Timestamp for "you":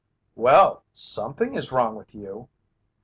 2.15-2.49